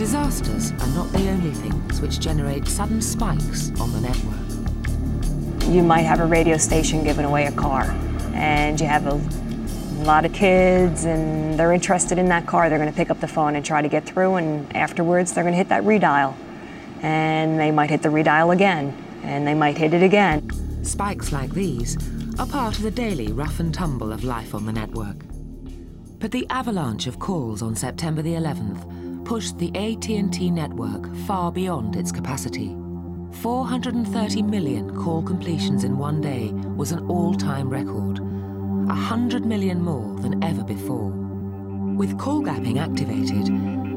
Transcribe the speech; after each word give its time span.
Disasters 0.00 0.72
are 0.72 0.88
not 0.94 1.12
the 1.12 1.28
only 1.28 1.50
things 1.50 2.00
which 2.00 2.20
generate 2.20 2.66
sudden 2.66 3.02
spikes 3.02 3.70
on 3.78 3.92
the 3.92 4.00
network. 4.00 5.68
You 5.70 5.82
might 5.82 6.04
have 6.04 6.20
a 6.20 6.24
radio 6.24 6.56
station 6.56 7.04
giving 7.04 7.26
away 7.26 7.44
a 7.44 7.52
car, 7.52 7.82
and 8.32 8.80
you 8.80 8.86
have 8.86 9.06
a 9.06 9.16
lot 10.02 10.24
of 10.24 10.32
kids, 10.32 11.04
and 11.04 11.60
they're 11.60 11.74
interested 11.74 12.16
in 12.16 12.30
that 12.30 12.46
car. 12.46 12.70
They're 12.70 12.78
going 12.78 12.90
to 12.90 12.96
pick 12.96 13.10
up 13.10 13.20
the 13.20 13.28
phone 13.28 13.56
and 13.56 13.62
try 13.62 13.82
to 13.82 13.88
get 13.90 14.06
through, 14.06 14.36
and 14.36 14.74
afterwards, 14.74 15.34
they're 15.34 15.44
going 15.44 15.52
to 15.52 15.58
hit 15.58 15.68
that 15.68 15.82
redial. 15.82 16.34
And 17.02 17.60
they 17.60 17.70
might 17.70 17.90
hit 17.90 18.00
the 18.00 18.08
redial 18.08 18.54
again, 18.54 18.96
and 19.22 19.46
they 19.46 19.52
might 19.52 19.76
hit 19.76 19.92
it 19.92 20.02
again. 20.02 20.48
Spikes 20.82 21.30
like 21.30 21.50
these 21.50 21.98
are 22.38 22.46
part 22.46 22.78
of 22.78 22.84
the 22.84 22.90
daily 22.90 23.32
rough 23.32 23.60
and 23.60 23.74
tumble 23.74 24.14
of 24.14 24.24
life 24.24 24.54
on 24.54 24.64
the 24.64 24.72
network. 24.72 25.26
But 26.18 26.30
the 26.30 26.46
avalanche 26.48 27.06
of 27.06 27.18
calls 27.18 27.60
on 27.60 27.76
September 27.76 28.22
the 28.22 28.32
11th 28.32 28.99
pushed 29.24 29.58
the 29.58 29.70
AT&T 29.74 30.50
network 30.50 31.14
far 31.26 31.52
beyond 31.52 31.96
its 31.96 32.12
capacity. 32.12 32.76
430 33.32 34.42
million 34.42 34.94
call 34.96 35.22
completions 35.22 35.84
in 35.84 35.96
one 35.96 36.20
day 36.20 36.50
was 36.76 36.92
an 36.92 37.06
all-time 37.08 37.68
record, 37.68 38.18
100 38.18 39.44
million 39.46 39.80
more 39.80 40.18
than 40.20 40.42
ever 40.42 40.64
before. 40.64 41.10
With 41.96 42.18
call 42.18 42.42
gapping 42.42 42.78
activated, 42.80 43.48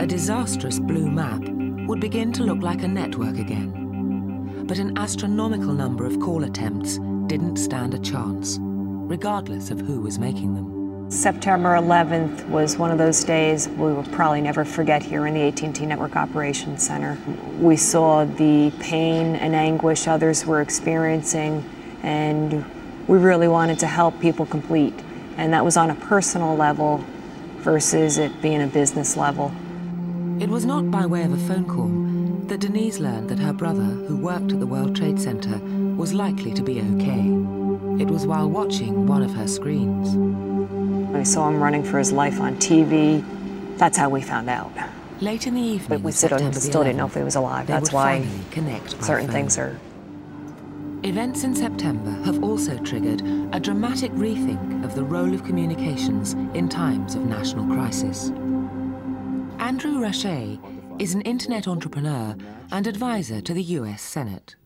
a 0.00 0.06
disastrous 0.06 0.78
blue 0.78 1.10
map 1.10 1.42
would 1.88 2.00
begin 2.00 2.32
to 2.32 2.44
look 2.44 2.62
like 2.62 2.82
a 2.82 2.88
network 2.88 3.38
again. 3.38 4.64
But 4.66 4.78
an 4.78 4.96
astronomical 4.98 5.72
number 5.72 6.06
of 6.06 6.20
call 6.20 6.44
attempts 6.44 6.98
didn't 7.26 7.56
stand 7.56 7.94
a 7.94 7.98
chance, 7.98 8.58
regardless 8.60 9.70
of 9.70 9.80
who 9.80 10.00
was 10.00 10.18
making 10.18 10.54
them. 10.54 10.75
September 11.08 11.76
11th 11.76 12.48
was 12.48 12.76
one 12.76 12.90
of 12.90 12.98
those 12.98 13.22
days 13.22 13.68
we 13.68 13.92
will 13.92 14.02
probably 14.10 14.40
never 14.40 14.64
forget 14.64 15.04
here 15.04 15.24
in 15.28 15.34
the 15.34 15.42
AT&T 15.42 15.86
Network 15.86 16.16
Operations 16.16 16.84
Center. 16.84 17.16
We 17.60 17.76
saw 17.76 18.24
the 18.24 18.72
pain 18.80 19.36
and 19.36 19.54
anguish 19.54 20.08
others 20.08 20.44
were 20.44 20.60
experiencing 20.60 21.64
and 22.02 22.64
we 23.06 23.18
really 23.18 23.46
wanted 23.46 23.78
to 23.80 23.86
help 23.86 24.20
people 24.20 24.46
complete. 24.46 24.94
And 25.36 25.52
that 25.52 25.64
was 25.64 25.76
on 25.76 25.90
a 25.90 25.94
personal 25.94 26.56
level 26.56 27.04
versus 27.58 28.18
it 28.18 28.42
being 28.42 28.62
a 28.62 28.66
business 28.66 29.16
level. 29.16 29.52
It 30.40 30.48
was 30.48 30.64
not 30.64 30.90
by 30.90 31.06
way 31.06 31.22
of 31.22 31.32
a 31.32 31.46
phone 31.46 31.66
call 31.66 31.88
that 32.48 32.58
Denise 32.58 32.98
learned 32.98 33.30
that 33.30 33.38
her 33.38 33.52
brother, 33.52 33.82
who 33.82 34.16
worked 34.16 34.50
at 34.50 34.58
the 34.58 34.66
World 34.66 34.96
Trade 34.96 35.20
Center, 35.20 35.58
was 35.94 36.12
likely 36.12 36.52
to 36.54 36.62
be 36.62 36.80
okay. 36.80 38.02
It 38.02 38.08
was 38.08 38.26
while 38.26 38.50
watching 38.50 39.06
one 39.06 39.22
of 39.22 39.34
her 39.34 39.46
screens. 39.46 40.16
We 41.12 41.24
saw 41.24 41.48
him 41.48 41.62
running 41.62 41.84
for 41.84 41.98
his 41.98 42.12
life 42.12 42.40
on 42.40 42.56
TV. 42.56 43.24
That's 43.78 43.96
how 43.96 44.08
we 44.08 44.22
found 44.22 44.50
out. 44.50 44.72
Late 45.20 45.46
in 45.46 45.54
the 45.54 45.60
evening, 45.60 45.88
but 45.88 46.00
we 46.02 46.12
still, 46.12 46.36
didn't, 46.36 46.54
still 46.54 46.84
didn't 46.84 46.98
know 46.98 47.06
if 47.06 47.14
he 47.14 47.22
was 47.22 47.36
alive. 47.36 47.66
That's 47.66 47.92
why 47.92 48.26
certain 49.00 49.28
things 49.28 49.56
are. 49.56 49.78
Events 51.02 51.44
in 51.44 51.54
September 51.54 52.10
have 52.24 52.42
also 52.42 52.76
triggered 52.78 53.22
a 53.52 53.60
dramatic 53.60 54.10
rethink 54.12 54.84
of 54.84 54.94
the 54.94 55.04
role 55.04 55.32
of 55.32 55.44
communications 55.44 56.34
in 56.54 56.68
times 56.68 57.14
of 57.14 57.24
national 57.24 57.66
crisis. 57.66 58.30
Andrew 59.58 60.00
Rasiej 60.00 60.60
is 61.00 61.14
an 61.14 61.22
internet 61.22 61.68
entrepreneur 61.68 62.34
and 62.72 62.86
advisor 62.86 63.40
to 63.40 63.54
the 63.54 63.62
US 63.62 64.02
Senate 64.02 64.56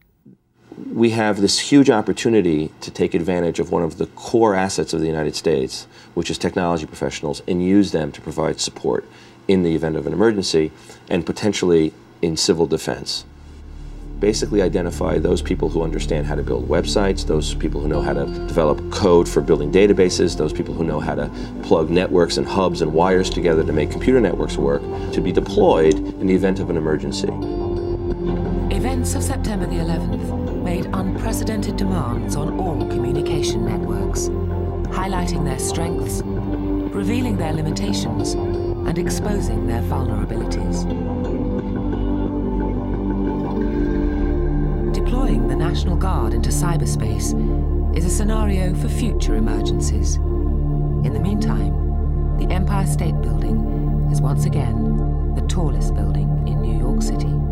we 0.92 1.10
have 1.10 1.40
this 1.40 1.58
huge 1.58 1.90
opportunity 1.90 2.70
to 2.80 2.90
take 2.90 3.14
advantage 3.14 3.60
of 3.60 3.70
one 3.70 3.82
of 3.82 3.98
the 3.98 4.06
core 4.06 4.54
assets 4.54 4.92
of 4.92 5.00
the 5.00 5.06
United 5.06 5.34
States, 5.34 5.86
which 6.14 6.30
is 6.30 6.38
technology 6.38 6.86
professionals, 6.86 7.42
and 7.46 7.64
use 7.64 7.92
them 7.92 8.12
to 8.12 8.20
provide 8.20 8.60
support 8.60 9.04
in 9.48 9.62
the 9.62 9.74
event 9.74 9.96
of 9.96 10.06
an 10.06 10.12
emergency 10.12 10.70
and 11.08 11.26
potentially 11.26 11.92
in 12.22 12.36
civil 12.36 12.66
defense. 12.66 13.24
Basically 14.20 14.60
identify 14.60 15.18
those 15.18 15.40
people 15.40 15.70
who 15.70 15.82
understand 15.82 16.26
how 16.26 16.34
to 16.34 16.42
build 16.42 16.68
websites, 16.68 17.26
those 17.26 17.54
people 17.54 17.80
who 17.80 17.88
know 17.88 18.02
how 18.02 18.12
to 18.12 18.26
develop 18.46 18.92
code 18.92 19.28
for 19.28 19.40
building 19.40 19.72
databases, 19.72 20.36
those 20.36 20.52
people 20.52 20.74
who 20.74 20.84
know 20.84 21.00
how 21.00 21.14
to 21.14 21.30
plug 21.62 21.88
networks 21.88 22.36
and 22.36 22.46
hubs 22.46 22.82
and 22.82 22.92
wires 22.92 23.30
together 23.30 23.64
to 23.64 23.72
make 23.72 23.90
computer 23.90 24.20
networks 24.20 24.56
work, 24.56 24.82
to 25.12 25.20
be 25.20 25.32
deployed 25.32 25.94
in 25.94 26.26
the 26.26 26.34
event 26.34 26.60
of 26.60 26.68
an 26.68 26.76
emergency. 26.76 27.28
Events 28.10 29.14
of 29.14 29.22
September 29.22 29.66
the 29.66 29.76
11th 29.76 30.62
made 30.64 30.86
unprecedented 30.92 31.76
demands 31.76 32.34
on 32.34 32.58
all 32.58 32.84
communication 32.88 33.64
networks, 33.64 34.28
highlighting 34.88 35.44
their 35.44 35.60
strengths, 35.60 36.22
revealing 36.24 37.36
their 37.36 37.52
limitations, 37.52 38.32
and 38.32 38.98
exposing 38.98 39.68
their 39.68 39.82
vulnerabilities. 39.82 40.82
Deploying 44.92 45.46
the 45.46 45.54
National 45.56 45.94
Guard 45.96 46.34
into 46.34 46.50
cyberspace 46.50 47.96
is 47.96 48.04
a 48.04 48.10
scenario 48.10 48.74
for 48.74 48.88
future 48.88 49.36
emergencies. 49.36 50.16
In 50.16 51.12
the 51.12 51.20
meantime, 51.20 52.36
the 52.38 52.52
Empire 52.52 52.86
State 52.86 53.20
Building 53.22 54.08
is 54.10 54.20
once 54.20 54.46
again 54.46 55.34
the 55.36 55.42
tallest 55.42 55.94
building 55.94 56.28
in 56.48 56.60
New 56.60 56.76
York 56.76 57.02
City. 57.02 57.49